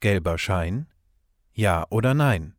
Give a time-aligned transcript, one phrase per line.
[0.00, 0.86] Gelber Schein?
[1.52, 2.54] Ja oder nein?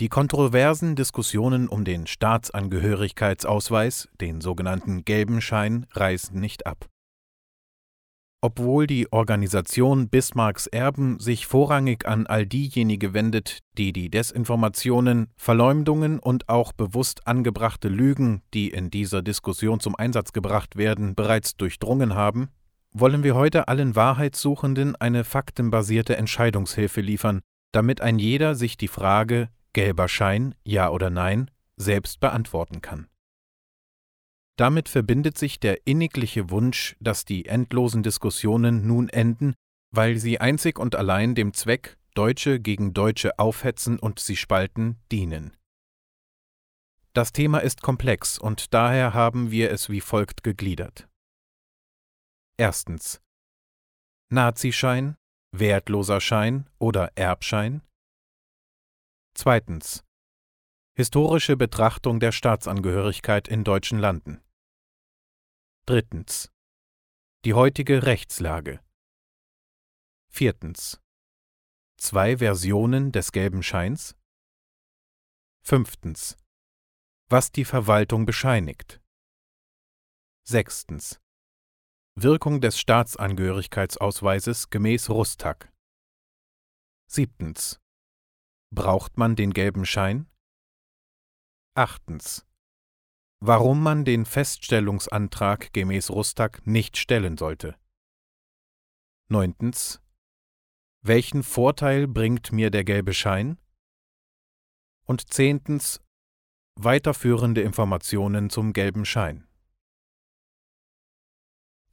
[0.00, 6.88] Die kontroversen Diskussionen um den Staatsangehörigkeitsausweis, den sogenannten gelben Schein, reißen nicht ab.
[8.40, 16.18] Obwohl die Organisation Bismarcks Erben sich vorrangig an all diejenigen wendet, die die Desinformationen, Verleumdungen
[16.18, 22.14] und auch bewusst angebrachte Lügen, die in dieser Diskussion zum Einsatz gebracht werden, bereits durchdrungen
[22.14, 22.48] haben,
[22.92, 27.40] wollen wir heute allen Wahrheitssuchenden eine faktenbasierte Entscheidungshilfe liefern,
[27.72, 33.08] damit ein jeder sich die Frage gelber Schein, ja oder nein, selbst beantworten kann.
[34.56, 39.54] Damit verbindet sich der innigliche Wunsch, dass die endlosen Diskussionen nun enden,
[39.90, 45.56] weil sie einzig und allein dem Zweck, Deutsche gegen Deutsche aufhetzen und sie spalten, dienen.
[47.14, 51.08] Das Thema ist komplex und daher haben wir es wie folgt gegliedert.
[52.58, 53.20] Erstens
[54.30, 55.16] Nazischein,
[55.52, 57.82] wertloser Schein oder Erbschein.
[59.34, 60.04] Zweitens
[60.94, 64.42] Historische Betrachtung der Staatsangehörigkeit in deutschen Landen.
[65.86, 66.52] Drittens.
[67.46, 68.84] Die heutige Rechtslage.
[70.28, 71.00] Viertens.
[71.96, 74.14] Zwei Versionen des gelben Scheins.
[75.64, 76.36] Fünftens.
[77.30, 79.00] Was die Verwaltung bescheinigt.
[80.44, 81.21] Sechstens.
[82.14, 85.72] Wirkung des Staatsangehörigkeitsausweises gemäß Rustag.
[87.06, 87.80] Siebtens.
[88.70, 90.30] Braucht man den gelben Schein?
[91.74, 92.46] Achtens.
[93.40, 97.78] Warum man den Feststellungsantrag gemäß Rustag nicht stellen sollte.
[99.28, 100.02] Neuntens.
[101.00, 103.56] Welchen Vorteil bringt mir der gelbe Schein?
[105.06, 106.02] Und zehntens.
[106.74, 109.48] Weiterführende Informationen zum gelben Schein.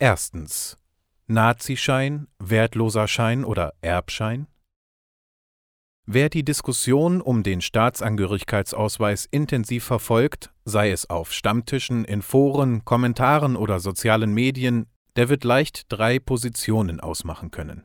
[0.02, 0.78] Erstens.
[1.28, 4.48] Nazischein, wertloser Schein oder Erbschein?
[6.06, 13.58] Wer die Diskussion um den Staatsangehörigkeitsausweis intensiv verfolgt, sei es auf Stammtischen, in Foren, Kommentaren
[13.58, 14.88] oder sozialen Medien,
[15.18, 17.84] der wird leicht drei Positionen ausmachen können.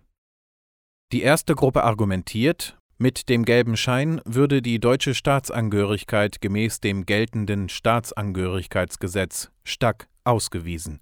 [1.11, 7.69] Die erste Gruppe argumentiert, mit dem gelben Schein würde die deutsche Staatsangehörigkeit gemäß dem geltenden
[7.69, 11.01] Staatsangehörigkeitsgesetz STAG ausgewiesen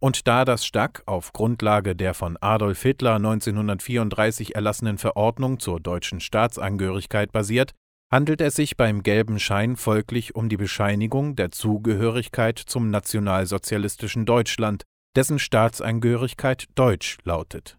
[0.00, 6.20] und da das Stack auf Grundlage der von Adolf Hitler 1934 erlassenen Verordnung zur deutschen
[6.20, 7.72] Staatsangehörigkeit basiert,
[8.10, 14.84] handelt es sich beim gelben Schein folglich um die Bescheinigung der Zugehörigkeit zum nationalsozialistischen Deutschland,
[15.14, 17.78] dessen Staatsangehörigkeit deutsch lautet.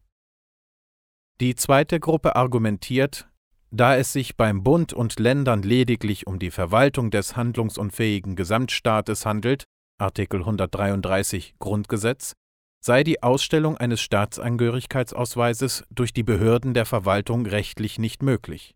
[1.42, 3.28] Die zweite Gruppe argumentiert,
[3.72, 9.64] da es sich beim Bund und Ländern lediglich um die Verwaltung des handlungsunfähigen Gesamtstaates handelt,
[10.00, 12.34] Artikel 133 Grundgesetz
[12.82, 18.76] sei die Ausstellung eines Staatsangehörigkeitsausweises durch die Behörden der Verwaltung rechtlich nicht möglich.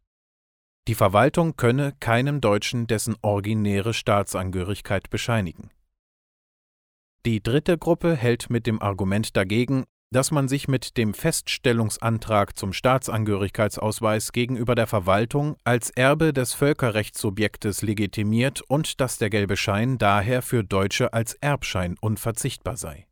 [0.87, 5.69] Die Verwaltung könne keinem Deutschen dessen originäre Staatsangehörigkeit bescheinigen.
[7.25, 12.71] Die dritte Gruppe hält mit dem Argument dagegen, dass man sich mit dem Feststellungsantrag zum
[12.71, 20.41] Staatsangehörigkeitsausweis gegenüber der Verwaltung als Erbe des Völkerrechtssubjektes legitimiert und dass der gelbe Schein daher
[20.41, 23.07] für Deutsche als Erbschein unverzichtbar sei.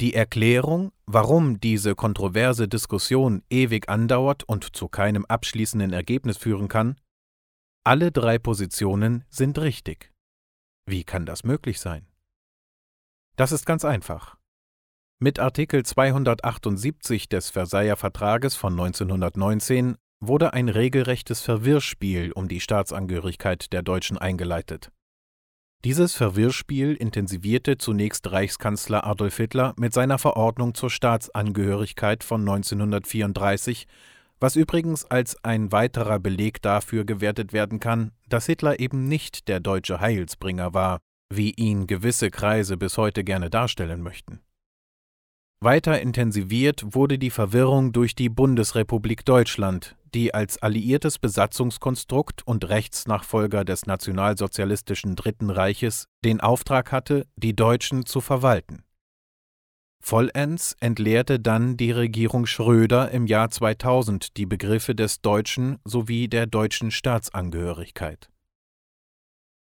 [0.00, 6.96] Die Erklärung, warum diese kontroverse Diskussion ewig andauert und zu keinem abschließenden Ergebnis führen kann,
[7.84, 10.12] alle drei Positionen sind richtig.
[10.86, 12.06] Wie kann das möglich sein?
[13.34, 14.37] Das ist ganz einfach.
[15.20, 23.72] Mit Artikel 278 des Versailler Vertrages von 1919 wurde ein regelrechtes Verwirrspiel um die Staatsangehörigkeit
[23.72, 24.92] der Deutschen eingeleitet.
[25.84, 33.88] Dieses Verwirrspiel intensivierte zunächst Reichskanzler Adolf Hitler mit seiner Verordnung zur Staatsangehörigkeit von 1934,
[34.38, 39.58] was übrigens als ein weiterer Beleg dafür gewertet werden kann, dass Hitler eben nicht der
[39.58, 44.42] deutsche Heilsbringer war, wie ihn gewisse Kreise bis heute gerne darstellen möchten.
[45.60, 53.64] Weiter intensiviert wurde die Verwirrung durch die Bundesrepublik Deutschland, die als alliiertes Besatzungskonstrukt und Rechtsnachfolger
[53.64, 58.84] des nationalsozialistischen Dritten Reiches den Auftrag hatte, die Deutschen zu verwalten.
[60.00, 66.46] Vollends entleerte dann die Regierung Schröder im Jahr 2000 die Begriffe des Deutschen sowie der
[66.46, 68.30] deutschen Staatsangehörigkeit.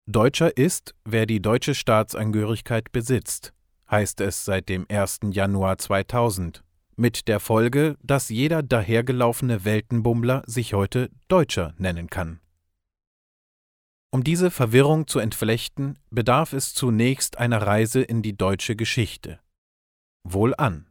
[0.06, 3.54] Deutscher ist, wer die deutsche Staatsangehörigkeit besitzt
[3.90, 5.20] heißt es seit dem 1.
[5.30, 6.62] Januar 2000,
[6.96, 12.40] mit der Folge, dass jeder dahergelaufene Weltenbummler sich heute Deutscher nennen kann.
[14.10, 19.38] Um diese Verwirrung zu entflechten, bedarf es zunächst einer Reise in die deutsche Geschichte.
[20.24, 20.90] Wohl an.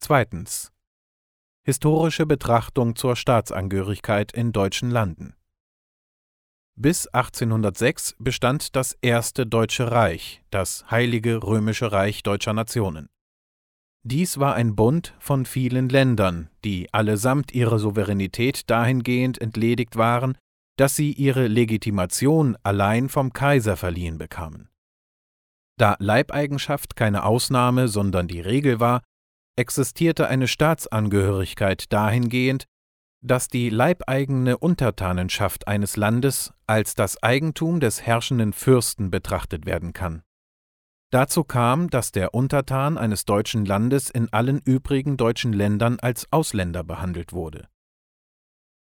[0.00, 0.72] Zweitens.
[1.64, 5.36] Historische Betrachtung zur Staatsangehörigkeit in deutschen Landen.
[6.74, 13.08] Bis 1806 bestand das Erste Deutsche Reich, das Heilige Römische Reich deutscher Nationen.
[14.04, 20.36] Dies war ein Bund von vielen Ländern, die allesamt ihre Souveränität dahingehend entledigt waren,
[20.76, 24.68] dass sie ihre Legitimation allein vom Kaiser verliehen bekamen.
[25.78, 29.02] Da Leibeigenschaft keine Ausnahme, sondern die Regel war,
[29.56, 32.64] existierte eine Staatsangehörigkeit dahingehend,
[33.22, 40.22] dass die leibeigene Untertanenschaft eines Landes als das Eigentum des herrschenden Fürsten betrachtet werden kann.
[41.10, 46.82] Dazu kam, dass der Untertan eines deutschen Landes in allen übrigen deutschen Ländern als Ausländer
[46.84, 47.68] behandelt wurde.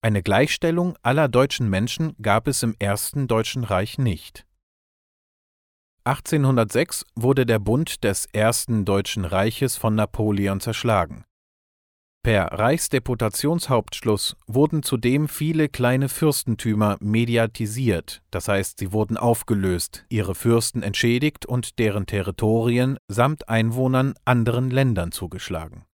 [0.01, 4.45] Eine Gleichstellung aller deutschen Menschen gab es im Ersten Deutschen Reich nicht.
[6.05, 11.25] 1806 wurde der Bund des Ersten Deutschen Reiches von Napoleon zerschlagen.
[12.21, 20.83] Per Reichsdeputationshauptschluss wurden zudem viele kleine Fürstentümer mediatisiert, das heißt sie wurden aufgelöst, ihre Fürsten
[20.83, 25.85] entschädigt und deren Territorien samt Einwohnern anderen Ländern zugeschlagen.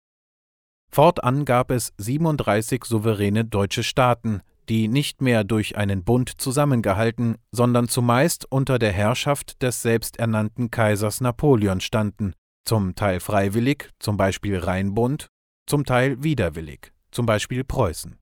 [0.92, 7.88] Fortan gab es 37 souveräne deutsche Staaten, die nicht mehr durch einen Bund zusammengehalten, sondern
[7.88, 12.34] zumeist unter der Herrschaft des selbsternannten Kaisers Napoleon standen,
[12.66, 15.30] zum Teil freiwillig, zum Beispiel Rheinbund,
[15.66, 18.18] zum Teil widerwillig, zum Beispiel Preußen.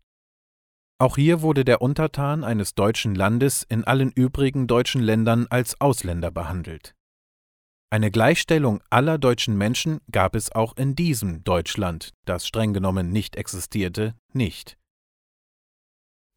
[1.00, 6.32] Auch hier wurde der Untertan eines deutschen Landes in allen übrigen deutschen Ländern als Ausländer
[6.32, 6.96] behandelt.
[7.90, 13.36] Eine Gleichstellung aller deutschen Menschen gab es auch in diesem Deutschland, das streng genommen nicht
[13.36, 14.78] existierte, nicht.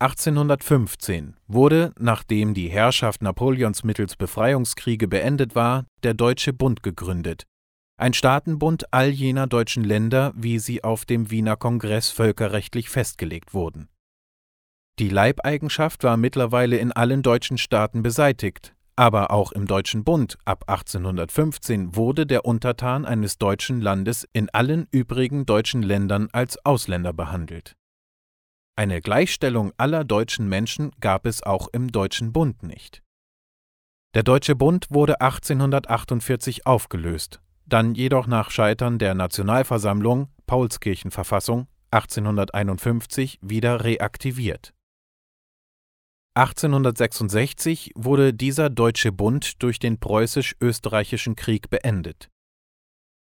[0.01, 7.45] 1815 wurde, nachdem die Herrschaft Napoleons mittels Befreiungskriege beendet war, der Deutsche Bund gegründet,
[7.97, 13.89] ein Staatenbund all jener deutschen Länder, wie sie auf dem Wiener Kongress völkerrechtlich festgelegt wurden.
[14.99, 20.65] Die Leibeigenschaft war mittlerweile in allen deutschen Staaten beseitigt, aber auch im Deutschen Bund ab
[20.69, 27.77] 1815 wurde der Untertan eines deutschen Landes in allen übrigen deutschen Ländern als Ausländer behandelt.
[28.75, 33.03] Eine Gleichstellung aller deutschen Menschen gab es auch im Deutschen Bund nicht.
[34.15, 43.85] Der Deutsche Bund wurde 1848 aufgelöst, dann jedoch nach Scheitern der Nationalversammlung Paulskirchenverfassung 1851 wieder
[43.85, 44.73] reaktiviert
[46.37, 52.29] 1866 wurde dieser Deutsche Bund durch den Preußisch-Österreichischen Krieg beendet.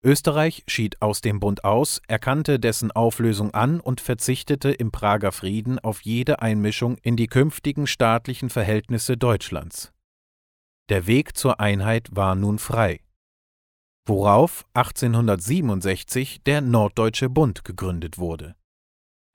[0.02, 5.78] Österreich schied aus dem Bund aus, erkannte dessen Auflösung an und verzichtete im Prager Frieden
[5.78, 9.92] auf jede Einmischung in die künftigen staatlichen Verhältnisse Deutschlands.
[10.88, 13.00] Der Weg zur Einheit war nun frei.
[14.06, 18.56] Worauf 1867 der Norddeutsche Bund gegründet wurde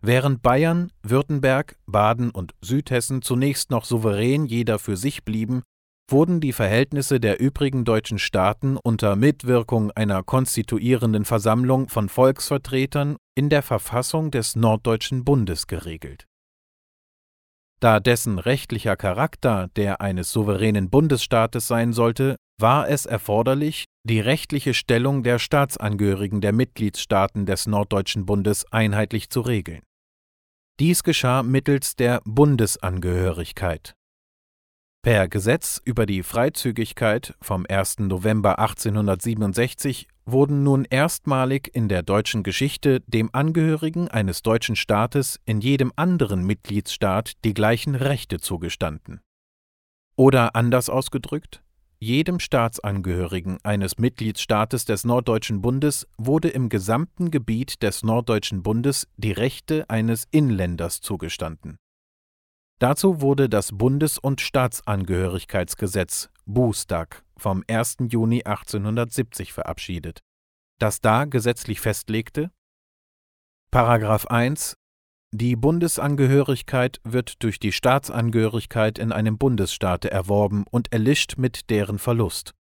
[0.01, 5.63] Während Bayern, Württemberg, Baden und Südhessen zunächst noch souverän jeder für sich blieben,
[6.09, 13.49] wurden die Verhältnisse der übrigen deutschen Staaten unter Mitwirkung einer konstituierenden Versammlung von Volksvertretern in
[13.49, 16.25] der Verfassung des Norddeutschen Bundes geregelt.
[17.79, 24.73] Da dessen rechtlicher Charakter der eines souveränen Bundesstaates sein sollte, war es erforderlich, die rechtliche
[24.73, 29.81] Stellung der Staatsangehörigen der Mitgliedstaaten des Norddeutschen Bundes einheitlich zu regeln.
[30.79, 33.95] Dies geschah mittels der Bundesangehörigkeit.
[35.03, 37.99] Per Gesetz über die Freizügigkeit vom 1.
[37.99, 45.61] November 1867 wurden nun erstmalig in der deutschen Geschichte dem Angehörigen eines deutschen Staates in
[45.61, 49.21] jedem anderen Mitgliedsstaat die gleichen Rechte zugestanden.
[50.17, 51.63] Oder anders ausgedrückt,
[51.99, 59.31] jedem Staatsangehörigen eines Mitgliedstaates des Norddeutschen Bundes wurde im gesamten Gebiet des Norddeutschen Bundes die
[59.31, 61.77] Rechte eines Inländers zugestanden.
[62.79, 67.97] Dazu wurde das Bundes- und Staatsangehörigkeitsgesetz (BUSTAG) vom 1.
[68.09, 70.19] Juni 1870 verabschiedet,
[70.77, 72.51] das da gesetzlich festlegte:§
[74.27, 74.77] 1
[75.31, 82.53] die Bundesangehörigkeit wird durch die Staatsangehörigkeit in einem Bundesstaate erworben und erlischt mit deren Verlust.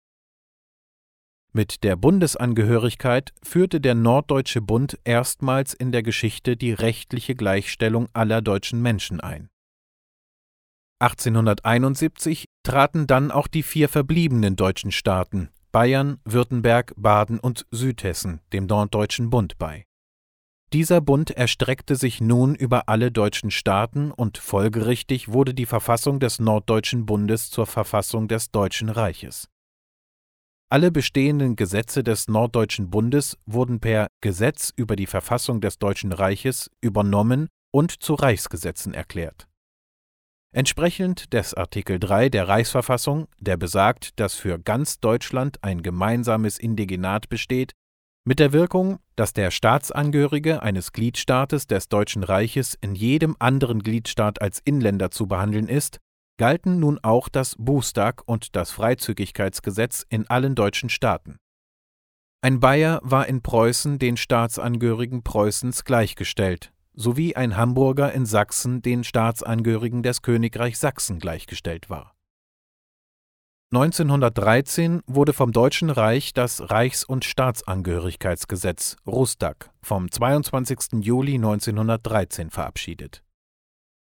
[1.52, 8.42] Mit der Bundesangehörigkeit führte der Norddeutsche Bund erstmals in der Geschichte die rechtliche Gleichstellung aller
[8.42, 9.48] deutschen Menschen ein.
[10.98, 18.66] 1871 traten dann auch die vier verbliebenen deutschen Staaten Bayern, Württemberg, Baden und Südhessen dem
[18.66, 19.85] Norddeutschen Bund bei
[20.72, 26.40] dieser Bund erstreckte sich nun über alle deutschen Staaten und folgerichtig wurde die Verfassung des
[26.40, 29.48] Norddeutschen Bundes zur Verfassung des Deutschen Reiches
[30.68, 36.68] Alle bestehenden Gesetze des Norddeutschen Bundes wurden per Gesetz über die Verfassung des Deutschen Reiches
[36.80, 39.46] übernommen und zu Reichsgesetzen erklärt.
[40.52, 47.28] Entsprechend des Artikel 3 der Reichsverfassung, der besagt, dass für ganz Deutschland ein gemeinsames Indigenat
[47.28, 47.72] besteht,
[48.26, 54.42] mit der Wirkung, dass der Staatsangehörige eines Gliedstaates des Deutschen Reiches in jedem anderen Gliedstaat
[54.42, 56.00] als Inländer zu behandeln ist,
[56.36, 61.36] galten nun auch das Bußtag und das Freizügigkeitsgesetz in allen deutschen Staaten.
[62.42, 69.04] Ein Bayer war in Preußen den Staatsangehörigen Preußens gleichgestellt, sowie ein Hamburger in Sachsen den
[69.04, 72.15] Staatsangehörigen des Königreichs Sachsen gleichgestellt war
[73.72, 81.02] 1913 wurde vom Deutschen Reich das Reichs- und Staatsangehörigkeitsgesetz Rustag vom 22.
[81.04, 83.24] Juli 1913 verabschiedet.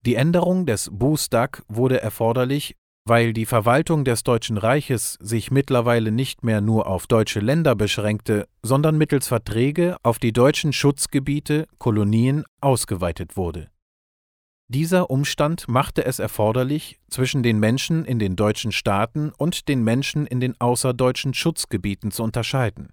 [0.05, 2.75] Die Änderung des Bußtag wurde erforderlich,
[3.05, 8.49] weil die Verwaltung des Deutschen Reiches sich mittlerweile nicht mehr nur auf deutsche Länder beschränkte,
[8.63, 13.69] sondern mittels Verträge auf die deutschen Schutzgebiete, Kolonien ausgeweitet wurde
[14.69, 20.27] dieser Umstand machte es erforderlich, zwischen den Menschen in den deutschen Staaten und den Menschen
[20.27, 22.91] in den außerdeutschen Schutzgebieten zu unterscheiden.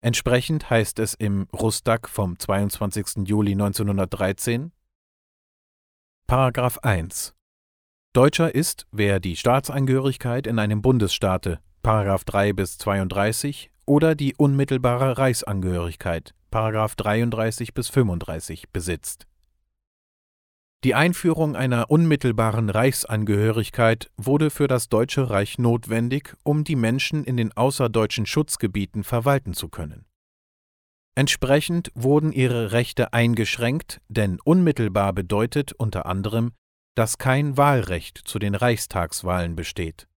[0.00, 3.28] Entsprechend heißt es im Rustag vom 22.
[3.28, 4.72] Juli 1913
[6.26, 7.34] Paragraph 1
[8.12, 15.16] Deutscher ist, wer die Staatsangehörigkeit in einem Bundesstaate Paragraph 3 bis 32 oder die unmittelbare
[15.16, 19.28] Reichsangehörigkeit Paragraph 33 bis 35 besitzt
[20.84, 27.36] die Einführung einer unmittelbaren Reichsangehörigkeit wurde für das Deutsche Reich notwendig, um die Menschen in
[27.36, 30.06] den außerdeutschen Schutzgebieten verwalten zu können.
[31.14, 36.52] Entsprechend wurden ihre Rechte eingeschränkt, denn unmittelbar bedeutet unter anderem,
[36.94, 40.08] dass kein Wahlrecht zu den Reichstagswahlen besteht.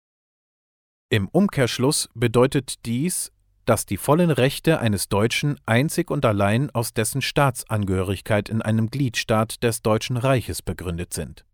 [1.11, 3.33] Im Umkehrschluss bedeutet dies,
[3.65, 9.63] dass die vollen Rechte eines Deutschen einzig und allein aus dessen Staatsangehörigkeit in einem Gliedstaat
[9.63, 11.45] des Deutschen Reiches begründet sind.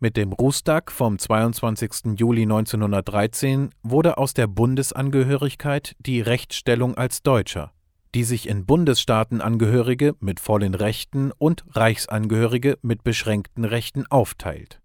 [0.00, 2.18] Mit dem Rustag vom 22.
[2.18, 7.72] Juli 1913 wurde aus der Bundesangehörigkeit die Rechtsstellung als Deutscher,
[8.14, 14.81] die sich in Bundesstaaten Angehörige mit vollen Rechten und Reichsangehörige mit beschränkten Rechten aufteilt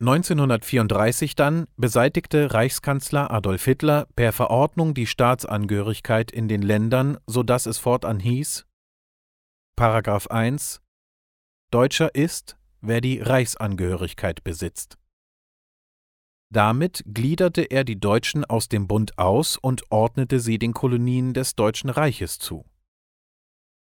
[0.00, 7.66] 1934 dann beseitigte Reichskanzler Adolf Hitler per Verordnung die Staatsangehörigkeit in den Ländern, so dass
[7.66, 8.66] es fortan hieß:§
[10.28, 10.80] 1
[11.70, 14.98] Deutscher ist, wer die Reichsangehörigkeit besitzt.
[16.52, 21.56] Damit gliederte er die Deutschen aus dem Bund aus und ordnete sie den Kolonien des
[21.56, 22.64] Deutschen Reiches zu.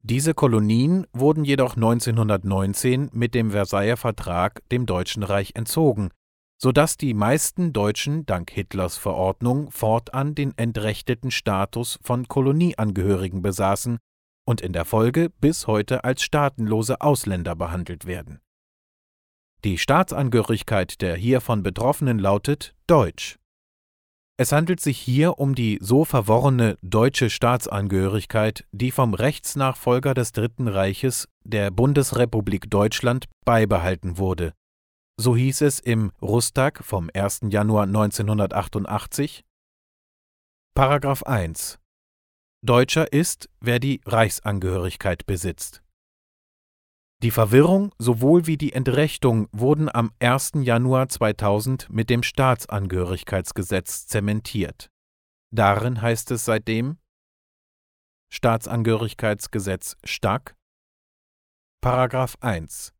[0.06, 6.10] Diese Kolonien wurden jedoch 1919 mit dem Versailler Vertrag dem Deutschen Reich entzogen,
[6.62, 13.98] so dass die meisten Deutschen dank Hitlers Verordnung fortan den entrechteten Status von Kolonieangehörigen besaßen
[14.46, 18.42] und in der Folge bis heute als staatenlose Ausländer behandelt werden.
[19.64, 23.40] Die Staatsangehörigkeit der hiervon Betroffenen lautet Deutsch
[24.38, 30.68] es handelt sich hier um die so verworrene deutsche Staatsangehörigkeit, die vom Rechtsnachfolger des Dritten
[30.68, 34.54] Reiches, der Bundesrepublik Deutschland, beibehalten wurde.
[35.18, 37.42] So hieß es im Rustag vom 1.
[37.50, 39.44] Januar 1988
[40.74, 41.78] Paragraph 1
[42.66, 45.83] Deutscher ist, wer die Reichsangehörigkeit besitzt
[47.24, 50.52] die Verwirrung sowohl wie die Entrechtung wurden am 1.
[50.56, 54.92] Januar 2000 mit dem Staatsangehörigkeitsgesetz zementiert.
[55.50, 56.98] Darin heißt es seitdem
[58.30, 60.54] Staatsangehörigkeitsgesetz STAG
[61.82, 62.94] Paragraph 1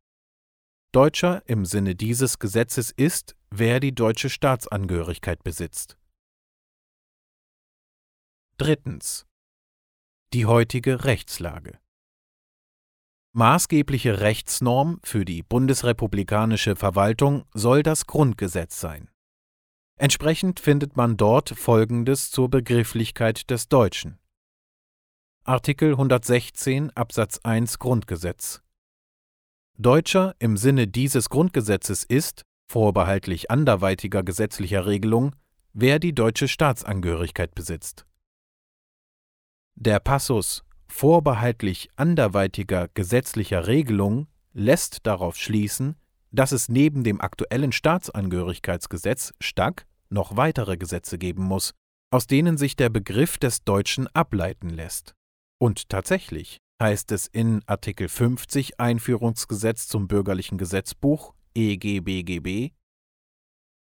[0.92, 5.98] Deutscher im Sinne dieses Gesetzes ist, wer die deutsche Staatsangehörigkeit besitzt.
[8.56, 9.26] Drittens.
[10.32, 11.78] Die heutige Rechtslage
[13.36, 19.10] Maßgebliche Rechtsnorm für die bundesrepublikanische Verwaltung soll das Grundgesetz sein.
[19.96, 24.20] Entsprechend findet man dort Folgendes zur Begrifflichkeit des Deutschen.
[25.42, 28.62] Artikel 116 Absatz 1 Grundgesetz
[29.78, 35.34] Deutscher im Sinne dieses Grundgesetzes ist, vorbehaltlich anderweitiger gesetzlicher Regelung,
[35.72, 38.06] wer die deutsche Staatsangehörigkeit besitzt.
[39.74, 40.62] Der Passus
[40.94, 45.96] vorbehaltlich anderweitiger gesetzlicher Regelung lässt darauf schließen,
[46.30, 51.72] dass es neben dem aktuellen Staatsangehörigkeitsgesetz STAG noch weitere Gesetze geben muss,
[52.12, 55.14] aus denen sich der Begriff des Deutschen ableiten lässt.
[55.58, 62.70] Und tatsächlich heißt es in Artikel 50 Einführungsgesetz zum bürgerlichen Gesetzbuch EGBGB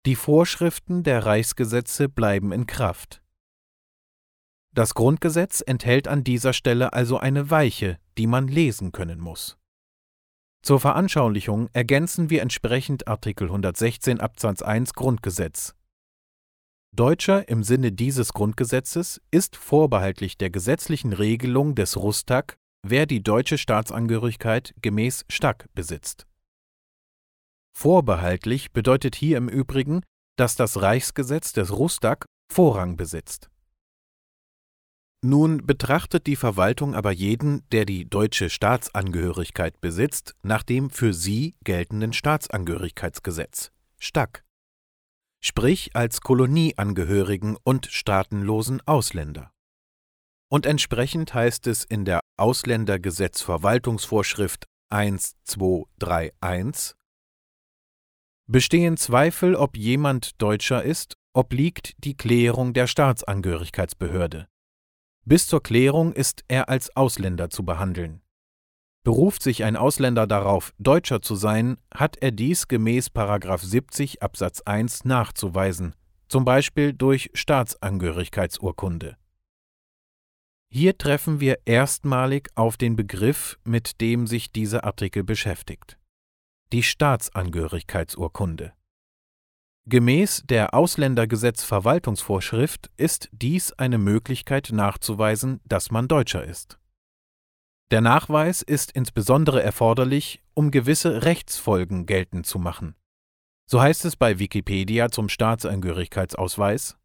[0.06, 3.22] Die Vorschriften der Reichsgesetze bleiben in Kraft.
[4.76, 9.56] Das Grundgesetz enthält an dieser Stelle also eine Weiche, die man lesen können muss.
[10.60, 15.74] Zur Veranschaulichung ergänzen wir entsprechend Artikel 116 Absatz 1 Grundgesetz.
[16.94, 23.56] Deutscher im Sinne dieses Grundgesetzes ist vorbehaltlich der gesetzlichen Regelung des Rustag, wer die deutsche
[23.56, 26.26] Staatsangehörigkeit gemäß Stack besitzt.
[27.74, 30.02] Vorbehaltlich bedeutet hier im Übrigen,
[30.36, 33.48] dass das Reichsgesetz des Rustag Vorrang besitzt.
[35.28, 41.56] Nun betrachtet die Verwaltung aber jeden, der die deutsche Staatsangehörigkeit besitzt, nach dem für sie
[41.64, 44.44] geltenden Staatsangehörigkeitsgesetz (Stack),
[45.40, 49.50] sprich als Kolonieangehörigen und staatenlosen Ausländer.
[50.48, 56.94] Und entsprechend heißt es in der Ausländergesetzverwaltungsvorschrift 1231
[58.46, 64.46] Bestehen Zweifel, ob jemand Deutscher ist, obliegt die Klärung der Staatsangehörigkeitsbehörde
[65.26, 68.22] bis zur Klärung ist er als Ausländer zu behandeln.
[69.04, 75.04] Beruft sich ein Ausländer darauf, Deutscher zu sein, hat er dies gemäß 70 Absatz 1
[75.04, 75.94] nachzuweisen,
[76.28, 79.16] zum Beispiel durch Staatsangehörigkeitsurkunde.
[80.68, 85.98] Hier treffen wir erstmalig auf den Begriff, mit dem sich dieser Artikel beschäftigt.
[86.72, 88.72] Die Staatsangehörigkeitsurkunde.
[89.88, 96.80] Gemäß der Ausländergesetzverwaltungsvorschrift ist dies eine Möglichkeit nachzuweisen, dass man Deutscher ist.
[97.92, 102.96] Der Nachweis ist insbesondere erforderlich, um gewisse Rechtsfolgen geltend zu machen.
[103.70, 106.96] So heißt es bei Wikipedia zum Staatsangehörigkeitsausweis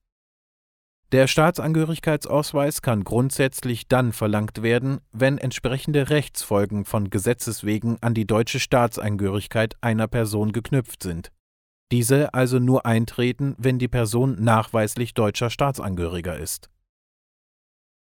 [1.12, 8.26] Der Staatsangehörigkeitsausweis kann grundsätzlich dann verlangt werden, wenn entsprechende Rechtsfolgen von Gesetzes wegen an die
[8.26, 11.32] deutsche Staatsangehörigkeit einer Person geknüpft sind
[11.92, 16.70] diese also nur eintreten, wenn die Person nachweislich deutscher Staatsangehöriger ist.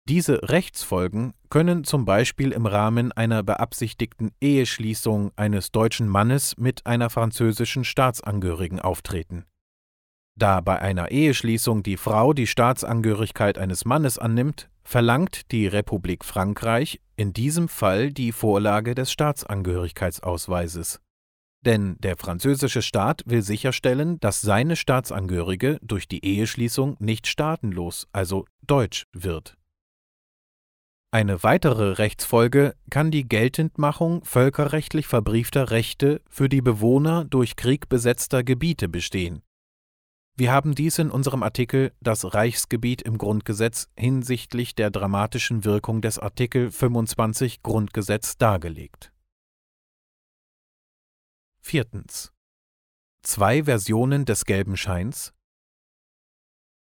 [0.08, 7.12] Diese Rechtsfolgen können zum Beispiel im Rahmen einer beabsichtigten Eheschließung eines deutschen Mannes mit einer
[7.12, 9.46] französischen Staatsangehörigen auftreten.
[10.36, 17.02] Da bei einer Eheschließung die Frau die Staatsangehörigkeit eines Mannes annimmt, verlangt die Republik Frankreich
[17.16, 21.02] in diesem Fall die Vorlage des Staatsangehörigkeitsausweises.
[21.66, 28.46] Denn der französische Staat will sicherstellen, dass seine Staatsangehörige durch die Eheschließung nicht staatenlos, also
[28.66, 29.58] deutsch, wird.
[31.12, 38.44] Eine weitere Rechtsfolge kann die Geltendmachung völkerrechtlich verbriefter Rechte für die Bewohner durch Krieg besetzter
[38.44, 39.42] Gebiete bestehen.
[40.38, 46.20] Wir haben dies in unserem Artikel Das Reichsgebiet im Grundgesetz hinsichtlich der dramatischen Wirkung des
[46.20, 49.12] Artikel 25 Grundgesetz dargelegt
[51.70, 52.32] Viertens.
[53.22, 55.36] Zwei Versionen des gelben Scheins.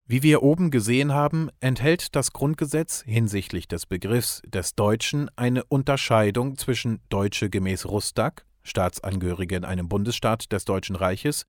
[0.07, 6.55] Wie wir oben gesehen haben, enthält das Grundgesetz hinsichtlich des Begriffs des Deutschen eine Unterscheidung
[6.59, 11.45] zwischen Deutsche gemäß Rustag, Staatsangehörige in einem Bundesstaat des Deutschen Reiches,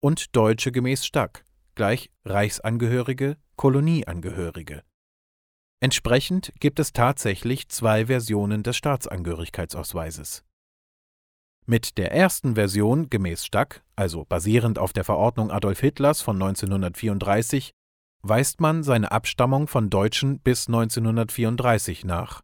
[0.00, 1.44] und Deutsche gemäß Stack,
[1.76, 4.82] gleich Reichsangehörige, Kolonieangehörige.
[5.78, 10.42] Entsprechend gibt es tatsächlich zwei Versionen des Staatsangehörigkeitsausweises.
[11.70, 17.70] Mit der ersten Version gemäß Stack, also basierend auf der Verordnung Adolf Hitlers von 1934,
[18.22, 22.42] weist man seine Abstammung von Deutschen bis 1934 nach.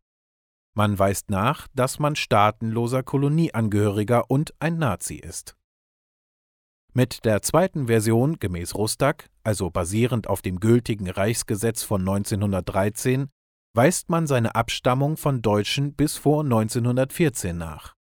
[0.77, 5.57] Man weist nach, dass man staatenloser Kolonieangehöriger und ein Nazi ist.
[6.95, 13.27] Mit der zweiten Version gemäß Rustag, also basierend auf dem gültigen Reichsgesetz von 1913,
[13.75, 17.95] weist man seine Abstammung von Deutschen bis vor 1914 nach.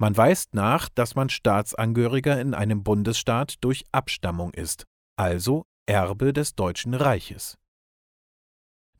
[0.00, 4.84] Man weist nach, dass man Staatsangehöriger in einem Bundesstaat durch Abstammung ist,
[5.16, 7.58] also Erbe des Deutschen Reiches.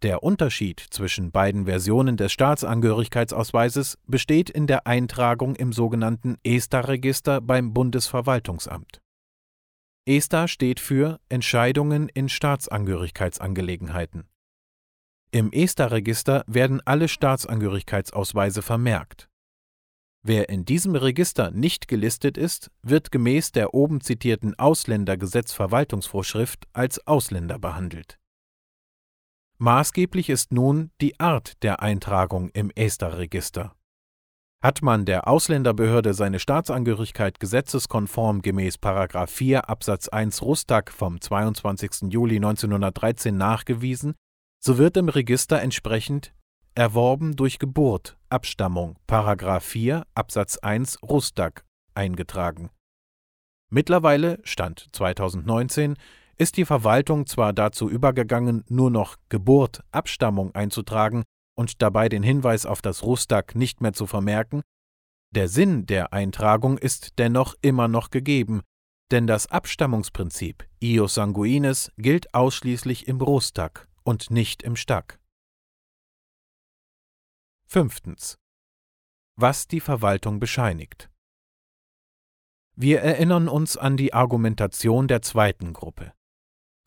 [0.02, 7.74] Der Unterschied zwischen beiden Versionen des Staatsangehörigkeitsausweises besteht in der Eintragung im sogenannten ESTA-Register beim
[7.74, 9.00] Bundesverwaltungsamt.
[10.06, 14.28] ESTA steht für Entscheidungen in Staatsangehörigkeitsangelegenheiten.
[15.30, 19.27] Im ESTA-Register werden alle Staatsangehörigkeitsausweise vermerkt.
[20.22, 27.58] Wer in diesem Register nicht gelistet ist, wird gemäß der oben zitierten Ausländergesetzverwaltungsvorschrift als Ausländer
[27.58, 28.18] behandelt.
[29.58, 33.74] Maßgeblich ist nun die Art der Eintragung im ESTA-Register.
[34.60, 38.78] Hat man der Ausländerbehörde seine Staatsangehörigkeit gesetzeskonform gemäß
[39.26, 42.10] 4 Absatz 1 Rustag vom 22.
[42.10, 44.14] Juli 1913 nachgewiesen,
[44.60, 46.34] so wird im Register entsprechend
[46.78, 48.96] erworben durch Geburt, Abstammung,§
[49.60, 52.70] 4 Absatz 1 Rustag eingetragen
[53.68, 55.96] Mittlerweile, Stand 2019,
[56.36, 61.24] ist die Verwaltung zwar dazu übergegangen, nur noch Geburt, Abstammung einzutragen
[61.56, 64.62] und dabei den Hinweis auf das Rustak nicht mehr zu vermerken,
[65.34, 68.62] der Sinn der Eintragung ist dennoch immer noch gegeben,
[69.10, 75.17] denn das Abstammungsprinzip ius sanguinis gilt ausschließlich im Rustak und nicht im Stack.
[77.70, 78.38] Fünftens.
[79.36, 81.10] Was die Verwaltung bescheinigt.
[82.74, 86.14] Wir erinnern uns an die Argumentation der zweiten Gruppe.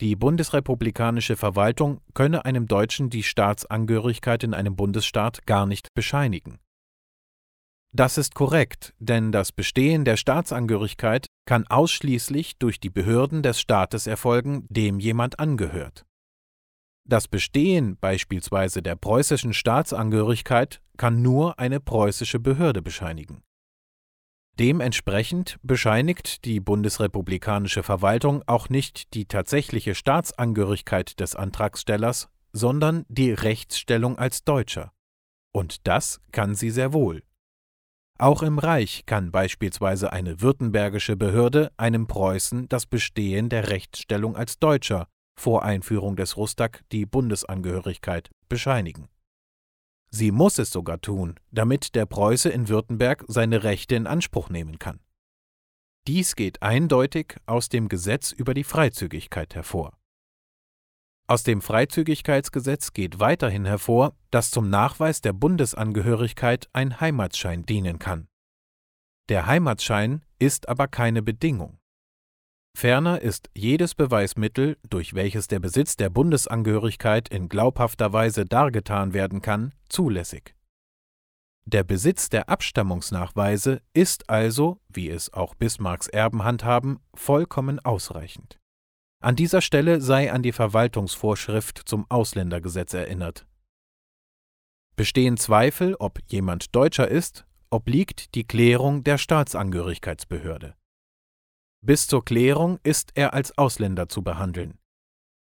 [0.02, 6.58] Die bundesrepublikanische Verwaltung könne einem Deutschen die Staatsangehörigkeit in einem Bundesstaat gar nicht bescheinigen.
[7.94, 14.08] Das ist korrekt, denn das Bestehen der Staatsangehörigkeit kann ausschließlich durch die Behörden des Staates
[14.08, 16.08] erfolgen, dem jemand angehört.
[17.12, 23.44] Das Bestehen beispielsweise der preußischen Staatsangehörigkeit kann nur eine preußische Behörde bescheinigen.
[24.58, 34.18] Dementsprechend bescheinigt die bundesrepublikanische Verwaltung auch nicht die tatsächliche Staatsangehörigkeit des Antragstellers, sondern die Rechtsstellung
[34.18, 34.94] als Deutscher.
[35.52, 37.24] Und das kann sie sehr wohl.
[38.20, 44.60] Auch im Reich kann beispielsweise eine württembergische Behörde einem Preußen das Bestehen der Rechtsstellung als
[44.60, 49.08] Deutscher vor Einführung des Rustak die Bundesangehörigkeit bescheinigen.
[50.10, 54.78] Sie muss es sogar tun, damit der Preuße in Württemberg seine Rechte in Anspruch nehmen
[54.78, 55.00] kann.
[56.08, 59.98] Dies geht eindeutig aus dem Gesetz über die Freizügigkeit hervor.
[61.28, 68.28] Aus dem Freizügigkeitsgesetz geht weiterhin hervor, dass zum Nachweis der Bundesangehörigkeit ein Heimatschein dienen kann.
[69.30, 71.80] Der Heimatschein ist aber keine Bedingung.
[72.74, 79.42] Ferner ist jedes Beweismittel, durch welches der Besitz der Bundesangehörigkeit in glaubhafter Weise dargetan werden
[79.42, 80.56] kann, zulässig.
[81.66, 88.58] Der Besitz der Abstammungsnachweise ist also, wie es auch Bismarcks Erben handhaben, vollkommen ausreichend.
[89.22, 93.46] An dieser Stelle sei an die Verwaltungsvorschrift zum Ausländergesetz erinnert.
[94.96, 100.76] Bestehen Zweifel, ob jemand Deutscher ist, obliegt die Klärung der Staatsangehörigkeitsbehörde.
[101.84, 104.78] Bis zur Klärung ist er als Ausländer zu behandeln.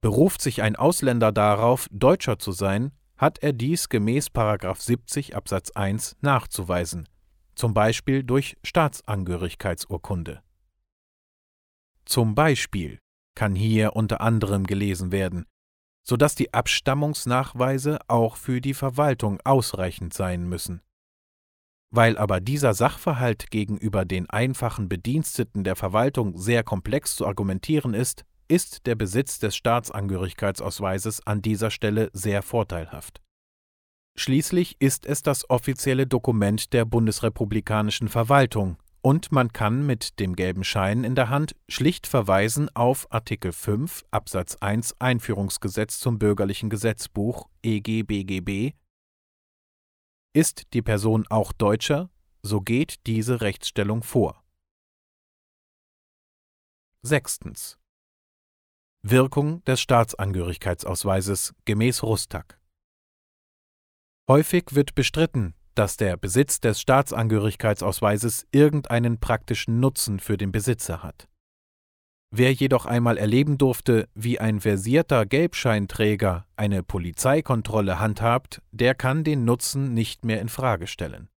[0.01, 6.17] Beruft sich ein Ausländer darauf, Deutscher zu sein, hat er dies gemäß 70 Absatz 1
[6.21, 7.09] nachzuweisen,
[7.55, 10.43] zum Beispiel durch Staatsangehörigkeitsurkunde.
[12.05, 12.99] Zum Beispiel
[13.35, 15.47] kann hier unter anderem gelesen werden,
[16.03, 20.83] so dass die Abstammungsnachweise auch für die Verwaltung ausreichend sein müssen.
[21.97, 28.27] Weil aber dieser Sachverhalt gegenüber den einfachen Bediensteten der Verwaltung sehr komplex zu argumentieren ist,
[28.49, 33.23] ist der Besitz des Staatsangehörigkeitsausweises an dieser Stelle sehr vorteilhaft.
[34.15, 40.65] Schließlich ist es das offizielle Dokument der bundesrepublikanischen Verwaltung und man kann mit dem gelben
[40.65, 47.49] Schein in der Hand schlicht verweisen auf Artikel 5 Absatz 1 Einführungsgesetz zum bürgerlichen Gesetzbuch
[47.63, 48.75] EGBGB
[50.37, 52.11] ist die Person auch Deutscher,
[52.43, 54.45] so geht diese Rechtsstellung vor.
[57.01, 57.79] Sechstens.
[59.03, 62.61] Wirkung des Staatsangehörigkeitsausweises gemäß Rustak.
[64.29, 71.31] Häufig wird bestritten, dass der Besitz des Staatsangehörigkeitsausweises irgendeinen praktischen Nutzen für den Besitzer hat.
[72.39, 79.47] Wer jedoch einmal erleben durfte, wie ein versierter Gelbscheinträger eine Polizeikontrolle handhabt, der kann den
[79.47, 81.31] Nutzen nicht mehr in Frage stellen.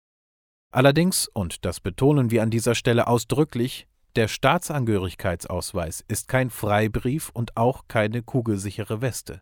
[0.71, 7.55] Allerdings, und das betonen wir an dieser Stelle ausdrücklich, der Staatsangehörigkeitsausweis ist kein Freibrief und
[7.55, 9.41] auch keine kugelsichere Weste.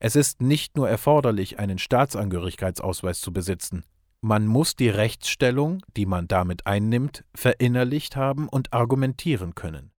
[0.00, 3.84] Es ist nicht nur erforderlich, einen Staatsangehörigkeitsausweis zu besitzen,
[4.20, 9.92] man muss die Rechtsstellung, die man damit einnimmt, verinnerlicht haben und argumentieren können.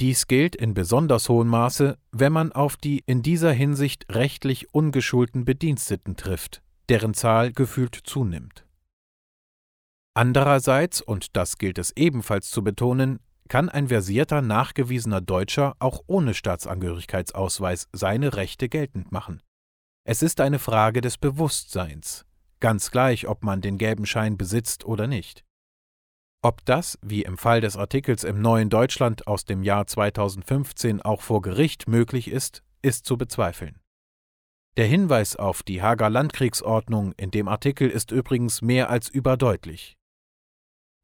[0.00, 5.44] Dies gilt in besonders hohem Maße, wenn man auf die in dieser Hinsicht rechtlich ungeschulten
[5.44, 8.64] Bediensteten trifft, deren Zahl gefühlt zunimmt.
[10.14, 16.34] Andererseits, und das gilt es ebenfalls zu betonen, kann ein versierter nachgewiesener Deutscher auch ohne
[16.34, 19.42] Staatsangehörigkeitsausweis seine Rechte geltend machen.
[20.04, 22.24] Es ist eine Frage des Bewusstseins,
[22.60, 25.44] ganz gleich, ob man den gelben Schein besitzt oder nicht.
[26.40, 31.20] Ob das, wie im Fall des Artikels im Neuen Deutschland aus dem Jahr 2015 auch
[31.20, 33.80] vor Gericht möglich ist, ist zu bezweifeln.
[34.76, 39.96] Der Hinweis auf die Hager Landkriegsordnung in dem Artikel ist übrigens mehr als überdeutlich.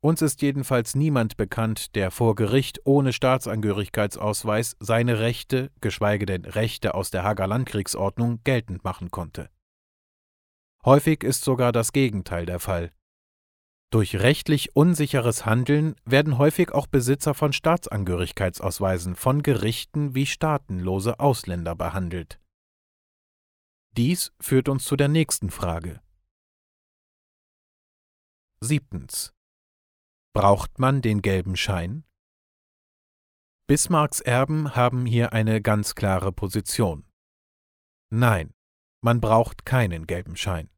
[0.00, 6.94] Uns ist jedenfalls niemand bekannt, der vor Gericht ohne Staatsangehörigkeitsausweis seine Rechte, geschweige denn Rechte
[6.94, 9.50] aus der Hager Landkriegsordnung, geltend machen konnte.
[10.84, 12.92] Häufig ist sogar das Gegenteil der Fall.
[13.94, 21.76] Durch rechtlich unsicheres Handeln werden häufig auch Besitzer von Staatsangehörigkeitsausweisen von Gerichten wie staatenlose Ausländer
[21.76, 22.40] behandelt.
[23.96, 26.02] Dies führt uns zu der nächsten Frage.
[28.58, 29.32] Siebtens.
[30.34, 32.02] Braucht man den gelben Schein?
[33.68, 37.06] Bismarcks Erben haben hier eine ganz klare Position.
[38.10, 38.52] Nein,
[39.04, 40.73] man braucht keinen gelben Schein.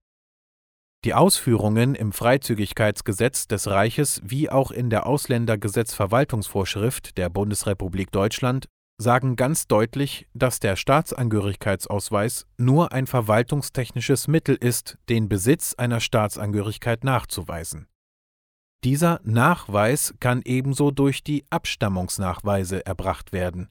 [1.07, 8.67] Die Ausführungen im Freizügigkeitsgesetz des Reiches wie auch in der Ausländergesetzverwaltungsvorschrift der Bundesrepublik Deutschland
[9.01, 17.05] sagen ganz deutlich, dass der Staatsangehörigkeitsausweis nur ein verwaltungstechnisches Mittel ist, den Besitz einer Staatsangehörigkeit
[17.05, 17.87] nachzuweisen.
[18.83, 23.69] Dieser Nachweis kann ebenso durch die Abstammungsnachweise erbracht werden.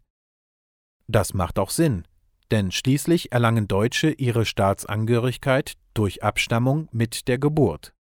[1.08, 2.08] Das macht auch Sinn,
[2.52, 7.94] denn schließlich erlangen Deutsche ihre Staatsangehörigkeit durch Abstammung mit der Geburt.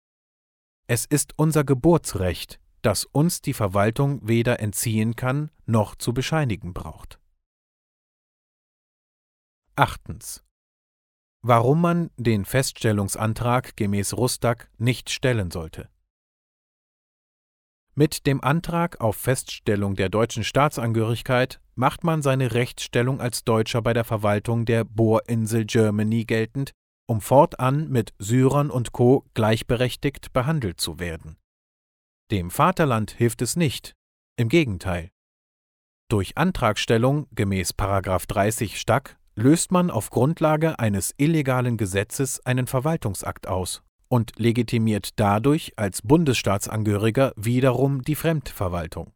[0.87, 7.19] Es ist unser Geburtsrecht, das uns die Verwaltung weder entziehen kann noch zu bescheinigen braucht.
[9.75, 10.43] Achtens.
[11.41, 15.89] Warum man den Feststellungsantrag gemäß Rustak nicht stellen sollte.
[17.95, 23.93] Mit dem Antrag auf Feststellung der deutschen Staatsangehörigkeit macht man seine Rechtsstellung als Deutscher bei
[23.93, 26.71] der Verwaltung der Bohrinsel Germany geltend,
[27.07, 29.25] um fortan mit Syrern und Co.
[29.35, 31.37] gleichberechtigt behandelt zu werden.
[32.31, 33.93] Dem Vaterland hilft es nicht,
[34.37, 35.11] im Gegenteil.
[36.09, 43.83] Durch Antragstellung gemäß 30 Stack löst man auf Grundlage eines illegalen Gesetzes einen Verwaltungsakt aus
[44.13, 49.11] und legitimiert dadurch als Bundesstaatsangehöriger wiederum die Fremdverwaltung.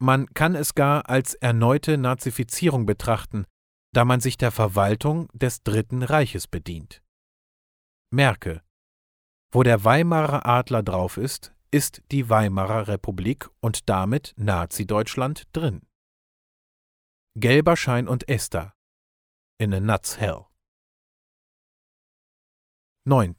[0.00, 3.44] Man kann es gar als erneute Nazifizierung betrachten,
[3.92, 7.02] da man sich der Verwaltung des Dritten Reiches bedient.
[8.12, 8.62] Merke,
[9.50, 15.82] wo der Weimarer Adler drauf ist, ist die Weimarer Republik und damit Nazi-Deutschland drin.
[17.34, 18.74] Gelber Schein und Esther.
[19.58, 20.44] In a nuts hell.
[23.04, 23.34] 9.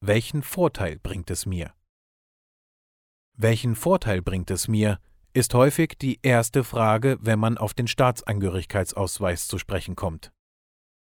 [0.00, 1.72] Welchen Vorteil bringt es mir?
[3.32, 5.00] Welchen Vorteil bringt es mir,
[5.32, 10.32] ist häufig die erste Frage, wenn man auf den Staatsangehörigkeitsausweis zu sprechen kommt.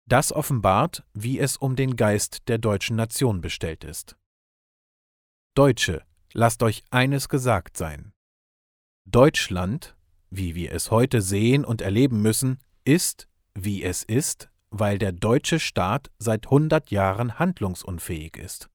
[0.06, 4.16] Das offenbart, wie es um den Geist der deutschen Nation bestellt ist.
[5.54, 8.12] Deutsche, lasst euch eines gesagt sein.
[9.06, 9.96] Deutschland,
[10.30, 15.60] wie wir es heute sehen und erleben müssen, ist, wie es ist, weil der deutsche
[15.60, 18.68] Staat seit 100 Jahren handlungsunfähig ist.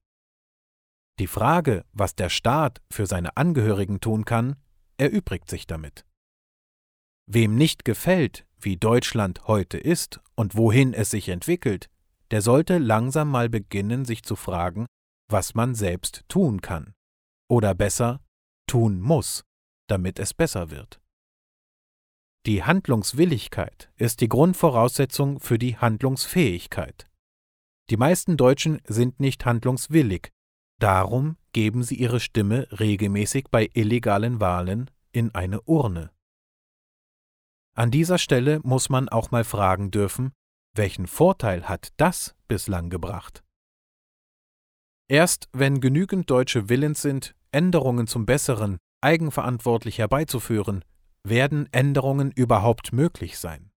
[1.18, 4.56] Die Frage, was der Staat für seine Angehörigen tun kann,
[4.96, 6.04] erübrigt sich damit.
[7.26, 11.88] Wem nicht gefällt, wie Deutschland heute ist und wohin es sich entwickelt,
[12.30, 14.86] der sollte langsam mal beginnen, sich zu fragen,
[15.28, 16.94] was man selbst tun kann.
[17.48, 18.20] Oder besser,
[18.66, 19.44] tun muss,
[19.88, 21.01] damit es besser wird.
[22.44, 27.08] Die Handlungswilligkeit ist die Grundvoraussetzung für die Handlungsfähigkeit.
[27.88, 30.32] Die meisten Deutschen sind nicht handlungswillig,
[30.80, 36.10] darum geben sie ihre Stimme regelmäßig bei illegalen Wahlen in eine Urne.
[37.74, 40.32] An dieser Stelle muss man auch mal fragen dürfen,
[40.74, 43.44] welchen Vorteil hat das bislang gebracht?
[45.08, 50.84] Erst wenn genügend Deutsche willens sind, Änderungen zum Besseren eigenverantwortlich herbeizuführen,
[51.24, 53.70] werden Änderungen überhaupt möglich sein.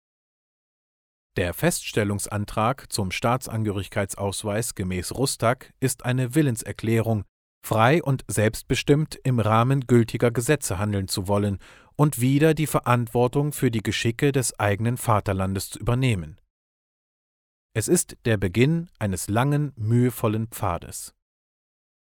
[1.37, 7.25] Der Feststellungsantrag zum Staatsangehörigkeitsausweis gemäß Rustak ist eine Willenserklärung,
[7.65, 11.59] frei und selbstbestimmt im Rahmen gültiger Gesetze handeln zu wollen
[11.97, 16.39] und wieder die Verantwortung für die Geschicke des eigenen Vaterlandes zu übernehmen.
[17.73, 21.13] Es ist der Beginn eines langen, mühevollen Pfades.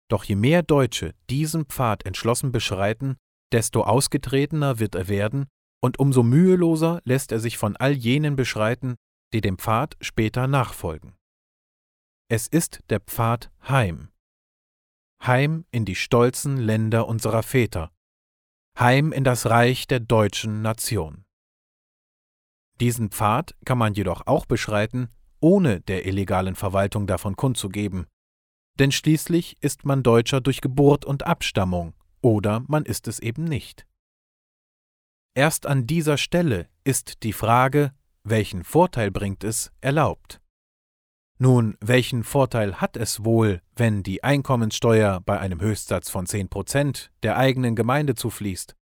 [0.07, 3.17] Doch je mehr Deutsche diesen Pfad entschlossen beschreiten,
[3.51, 5.47] desto ausgetretener wird er werden
[5.81, 8.95] und umso müheloser lässt er sich von all jenen beschreiten,
[9.33, 11.15] die dem Pfad später nachfolgen.
[12.27, 14.09] Es ist der Pfad heim.
[15.23, 17.91] Heim in die stolzen Länder unserer Väter.
[18.77, 21.25] Heim in das Reich der deutschen Nation.
[22.79, 28.07] Diesen Pfad kann man jedoch auch beschreiten, ohne der illegalen Verwaltung davon kundzugeben,
[28.79, 31.93] denn schließlich ist man Deutscher durch Geburt und Abstammung,
[32.25, 33.85] oder man ist es eben nicht.
[35.35, 40.41] Erst an dieser Stelle ist die Frage, welchen Vorteil bringt es, erlaubt.
[41.37, 47.11] Nun, welchen Vorteil hat es wohl, wenn die Einkommenssteuer bei einem Höchstsatz von 10 Prozent
[47.21, 48.75] der eigenen Gemeinde zufließt?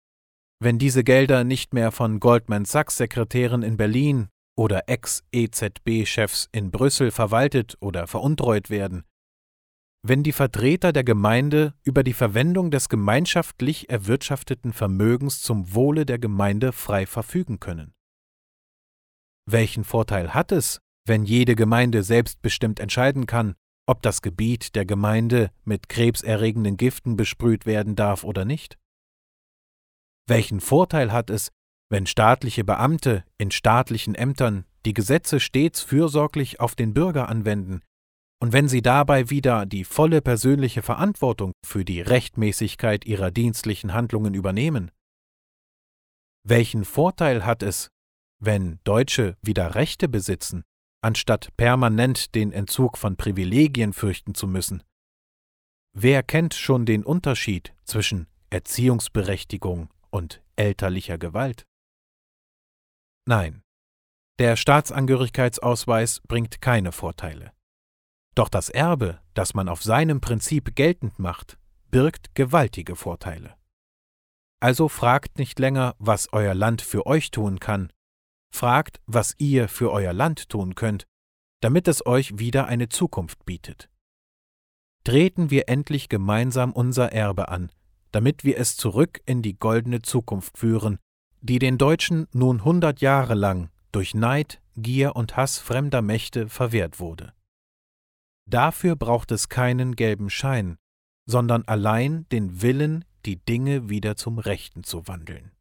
[0.59, 7.11] Wenn diese Gelder nicht mehr von Goldman Sachs Sekretären in Berlin oder Ex-EZB-Chefs in Brüssel
[7.11, 9.05] verwaltet oder veruntreut werden,
[10.03, 16.19] wenn die Vertreter der Gemeinde über die Verwendung des gemeinschaftlich erwirtschafteten Vermögens zum Wohle der
[16.19, 17.93] Gemeinde frei verfügen können.
[19.47, 23.55] Welchen Vorteil hat es, wenn jede Gemeinde selbstbestimmt entscheiden kann,
[23.87, 28.79] ob das Gebiet der Gemeinde mit krebserregenden Giften besprüht werden darf oder nicht?
[30.27, 31.51] Welchen Vorteil hat es,
[31.91, 37.83] wenn staatliche Beamte in staatlichen Ämtern die Gesetze stets fürsorglich auf den Bürger anwenden
[38.42, 44.35] und wenn sie dabei wieder die volle persönliche Verantwortung für die Rechtmäßigkeit ihrer dienstlichen Handlungen
[44.35, 44.90] übernehmen?
[46.42, 47.90] Welchen Vorteil hat es,
[48.42, 50.64] wenn Deutsche wieder Rechte besitzen,
[51.03, 54.83] anstatt permanent den Entzug von Privilegien fürchten zu müssen?
[55.92, 61.66] Wer kennt schon den Unterschied zwischen Erziehungsberechtigung und elterlicher Gewalt?
[63.26, 63.62] Nein,
[64.38, 67.53] der Staatsangehörigkeitsausweis bringt keine Vorteile.
[68.35, 71.59] Doch das Erbe, das man auf seinem Prinzip geltend macht,
[71.90, 73.55] birgt gewaltige Vorteile.
[74.61, 77.93] Also fragt nicht länger, was euer Land für euch tun kann,
[78.55, 81.07] fragt, was ihr für euer Land tun könnt,
[81.61, 83.88] damit es euch wieder eine Zukunft bietet.
[85.05, 87.71] Treten wir endlich gemeinsam unser Erbe an,
[88.12, 90.99] damit wir es zurück in die goldene Zukunft führen,
[91.40, 97.01] die den Deutschen nun hundert Jahre lang durch Neid, Gier und Hass fremder Mächte verwehrt
[97.01, 97.33] wurde.
[98.51, 100.77] Dafür braucht es keinen gelben Schein,
[101.25, 105.53] sondern allein den Willen, die Dinge wieder zum Rechten zu wandeln.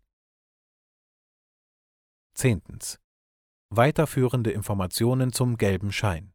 [2.33, 2.99] Zehntens.
[3.69, 6.33] Weiterführende Informationen zum gelben Schein.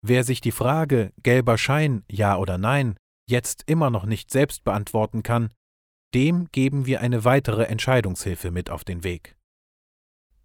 [0.00, 2.96] Wer sich die Frage gelber Schein ja oder nein
[3.28, 5.52] jetzt immer noch nicht selbst beantworten kann,
[6.14, 9.36] dem geben wir eine weitere Entscheidungshilfe mit auf den Weg.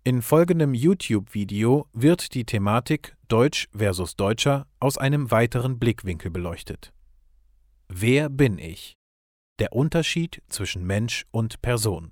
[0.10, 6.92] In folgendem YouTube-Video wird die Thematik Deutsch versus Deutscher aus einem weiteren Blickwinkel beleuchtet.
[7.90, 8.96] Wer bin ich?
[9.60, 12.12] Der Unterschied zwischen Mensch und Person.